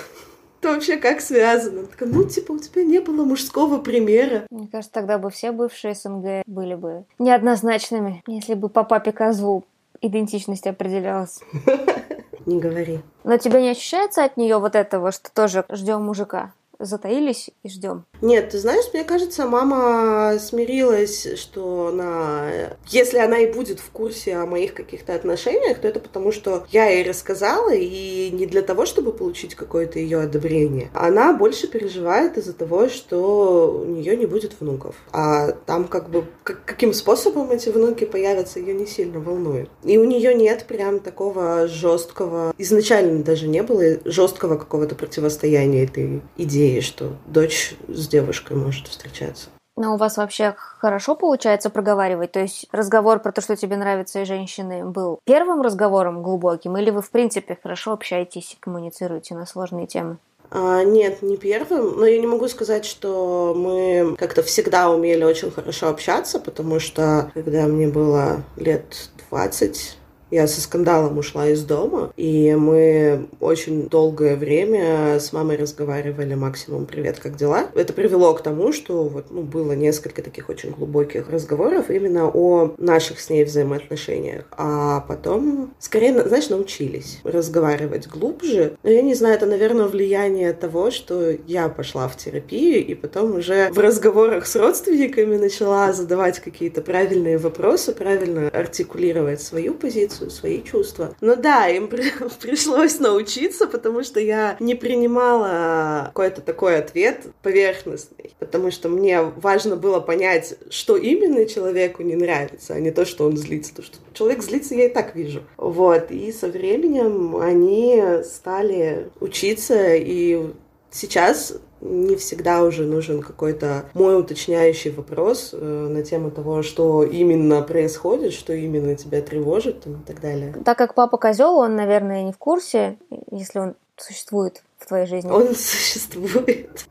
[0.59, 1.85] Это вообще как связано?
[1.85, 4.45] Такая, ну, типа, у тебя не было мужского примера.
[4.49, 9.63] Мне кажется, тогда бы все бывшие СНГ были бы неоднозначными, если бы по папе козлу
[10.01, 11.41] идентичность определялась.
[12.45, 12.99] Не говори.
[13.23, 16.53] Но тебе не ощущается от нее вот этого, что тоже ждем мужика?
[16.79, 18.05] затаились и ждем.
[18.25, 22.49] Нет, ты знаешь, мне кажется, мама смирилась, что она,
[22.87, 26.87] если она и будет в курсе о моих каких-то отношениях, то это потому, что я
[26.87, 30.89] ей рассказала, и не для того, чтобы получить какое-то ее одобрение.
[30.95, 34.95] Она больше переживает из-за того, что у нее не будет внуков.
[35.11, 39.69] А там как бы как, каким способом эти внуки появятся, ее не сильно волнует.
[39.83, 46.23] И у нее нет прям такого жесткого, изначально даже не было жесткого какого-то противостояния этой
[46.37, 49.49] идеи что дочь с девушкой может встречаться.
[49.77, 52.31] Но у вас вообще хорошо получается проговаривать?
[52.31, 56.77] То есть разговор про то, что тебе нравятся и женщины, был первым разговором глубоким?
[56.77, 60.17] Или вы, в принципе, хорошо общаетесь и коммуницируете на сложные темы?
[60.49, 65.51] А, нет, не первым, но я не могу сказать, что мы как-то всегда умели очень
[65.51, 69.97] хорошо общаться, потому что когда мне было лет 20,
[70.31, 76.85] я со скандалом ушла из дома, и мы очень долгое время с мамой разговаривали максимум
[76.85, 77.67] «Привет, как дела?».
[77.75, 82.73] Это привело к тому, что вот, ну, было несколько таких очень глубоких разговоров именно о
[82.77, 84.45] наших с ней взаимоотношениях.
[84.51, 88.77] А потом, скорее, знаешь, научились разговаривать глубже.
[88.83, 93.35] Но я не знаю, это, наверное, влияние того, что я пошла в терапию, и потом
[93.35, 100.61] уже в разговорах с родственниками начала задавать какие-то правильные вопросы, правильно артикулировать свою позицию, свои
[100.61, 101.15] чувства.
[101.21, 102.11] Но да, им при
[102.41, 109.75] пришлось научиться, потому что я не принимала какой-то такой ответ поверхностный, потому что мне важно
[109.75, 113.75] было понять, что именно человеку не нравится, а не то, что он злится.
[113.75, 115.43] То, что человек злится, я и так вижу.
[115.57, 116.11] Вот.
[116.11, 120.53] И со временем они стали учиться, и
[120.95, 127.61] сейчас не всегда уже нужен какой-то мой уточняющий вопрос э, на тему того, что именно
[127.61, 130.55] происходит, что именно тебя тревожит и так далее.
[130.63, 132.97] Так как папа козел, он, наверное, не в курсе,
[133.29, 135.29] если он существует в твоей жизни?
[135.29, 136.85] Он существует,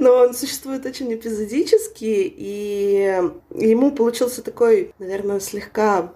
[0.00, 3.20] но он существует очень эпизодически, и
[3.50, 6.12] ему получился такой, наверное, слегка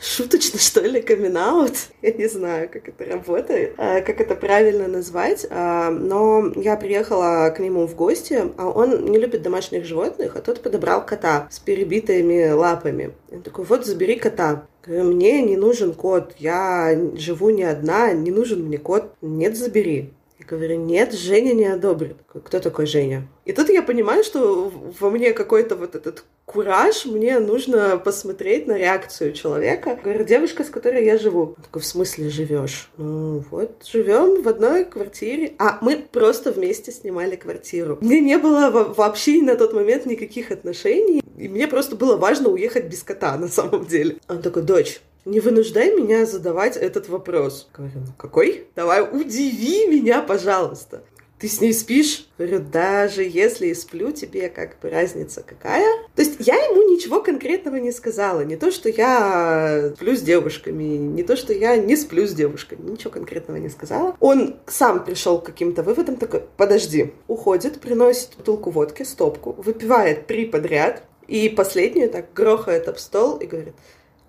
[0.00, 1.76] шуточно, что ли, камин -аут.
[2.02, 5.46] Я не знаю, как это работает, а, как это правильно назвать.
[5.50, 10.40] А, но я приехала к нему в гости, а он не любит домашних животных, а
[10.40, 13.12] тот подобрал кота с перебитыми лапами.
[13.30, 14.66] Он такой, вот, забери кота.
[14.84, 19.12] Говорю, мне не нужен кот, я живу не одна, не нужен мне кот.
[19.20, 20.12] Нет, забери.
[20.38, 22.16] Я говорю, нет, Женя не одобрит.
[22.44, 23.26] Кто такой Женя?
[23.46, 24.70] И тут я понимаю, что
[25.00, 29.98] во мне какой-то вот этот кураж, мне нужно посмотреть на реакцию человека.
[30.02, 31.54] Говорю, девушка, с которой я живу.
[31.56, 32.90] Он такой, в смысле живешь?
[32.98, 35.54] Ну вот, живем в одной квартире.
[35.58, 37.96] А мы просто вместе снимали квартиру.
[38.02, 41.22] Мне не было вообще на тот момент никаких отношений.
[41.38, 44.18] И мне просто было важно уехать без кота на самом деле.
[44.28, 47.68] Он такой, дочь, не вынуждай меня задавать этот вопрос.
[47.74, 48.68] Говорю, ну какой?
[48.74, 51.02] Давай удиви меня, пожалуйста.
[51.38, 52.28] Ты с ней спишь?
[52.38, 55.98] Говорю, даже если и сплю, тебе как бы разница какая?
[56.14, 58.40] То есть я ему ничего конкретного не сказала.
[58.40, 62.90] Не то, что я сплю с девушками, не то, что я не сплю с девушками.
[62.90, 64.16] Ничего конкретного не сказала.
[64.20, 67.12] Он сам пришел к каким-то выводам, такой, подожди.
[67.26, 73.46] Уходит, приносит бутылку водки, стопку, выпивает три подряд, и последнюю так грохает об стол и
[73.46, 73.74] говорит,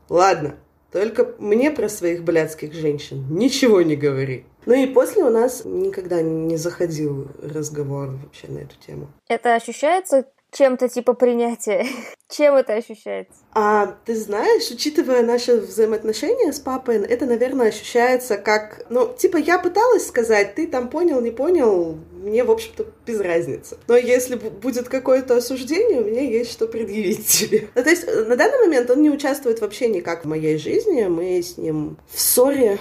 [0.10, 0.58] ладно,
[0.92, 4.46] только мне про своих блядских женщин ничего не говори.
[4.66, 9.08] Ну и после у нас никогда не заходил разговор вообще на эту тему.
[9.28, 11.86] Это ощущается чем-то типа принятия?
[12.30, 13.34] Чем это ощущается?
[13.54, 19.60] А ты знаешь, учитывая наши взаимоотношения с папой, это, наверное, ощущается как, ну, типа я
[19.60, 23.78] пыталась сказать, ты там понял, не понял, мне, в общем-то, без разницы.
[23.88, 27.70] Но если будет какое-то осуждение, у меня есть что предъявить тебе.
[27.76, 31.42] Ну, то есть на данный момент он не участвует вообще никак в моей жизни, мы
[31.42, 32.80] с ним в ссоре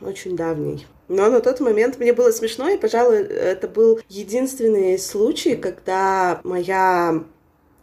[0.00, 0.86] очень давней.
[1.08, 7.24] Но на тот момент мне было смешно, и, пожалуй, это был единственный случай, когда моя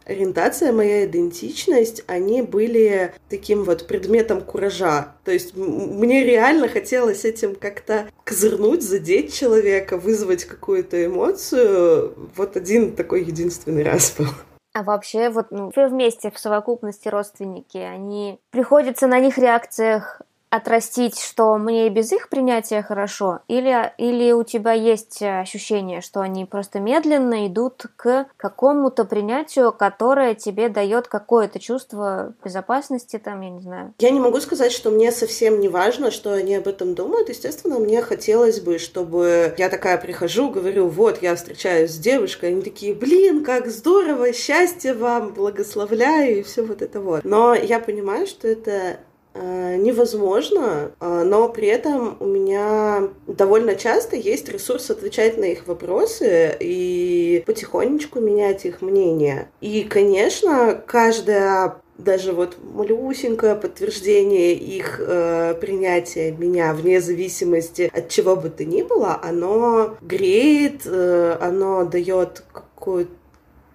[0.04, 5.14] ориентация, моя идентичность, они были таким вот предметом куража.
[5.24, 12.14] То есть мне реально хотелось этим как-то козырнуть, задеть человека, вызвать какую-то эмоцию.
[12.36, 14.26] Вот один такой единственный раз был.
[14.74, 21.18] А вообще, вот ну, вы вместе в совокупности родственники, они приходится на них реакциях отрастить,
[21.18, 26.44] что мне и без их принятия хорошо, или, или у тебя есть ощущение, что они
[26.44, 33.60] просто медленно идут к какому-то принятию, которое тебе дает какое-то чувство безопасности, там, я не
[33.62, 33.94] знаю.
[33.98, 37.30] Я не могу сказать, что мне совсем не важно, что они об этом думают.
[37.30, 42.62] Естественно, мне хотелось бы, чтобы я такая прихожу, говорю, вот, я встречаюсь с девушкой, они
[42.62, 47.24] такие, блин, как здорово, счастье вам, благословляю, и все вот это вот.
[47.24, 48.96] Но я понимаю, что это Э,
[49.34, 56.56] невозможно, э, но при этом у меня довольно часто есть ресурс отвечать на их вопросы
[56.60, 59.48] и потихонечку менять их мнение.
[59.60, 68.34] И, конечно, каждая даже вот малюсенькое подтверждение их э, принятия меня вне зависимости от чего
[68.34, 73.12] бы то ни было, оно греет, э, оно дает какую-то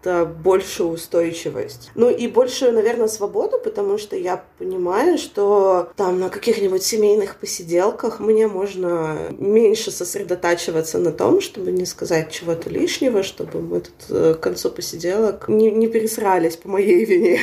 [0.04, 1.92] большую устойчивость.
[1.96, 8.20] Ну и большую, наверное, свободу, потому что я понимаю, что там на каких-нибудь семейных посиделках
[8.20, 14.34] мне можно меньше сосредотачиваться на том, чтобы не сказать чего-то лишнего, чтобы мы тут э,
[14.36, 17.42] к концу посиделок не, не пересрались по моей вине.